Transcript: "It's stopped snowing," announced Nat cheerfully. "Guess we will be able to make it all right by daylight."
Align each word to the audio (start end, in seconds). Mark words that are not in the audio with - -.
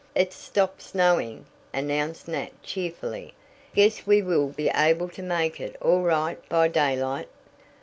"It's 0.15 0.35
stopped 0.35 0.81
snowing," 0.81 1.45
announced 1.75 2.27
Nat 2.27 2.49
cheerfully. 2.63 3.35
"Guess 3.75 4.07
we 4.07 4.23
will 4.23 4.47
be 4.47 4.67
able 4.73 5.09
to 5.09 5.21
make 5.21 5.59
it 5.61 5.75
all 5.79 6.01
right 6.01 6.39
by 6.49 6.69
daylight." 6.69 7.27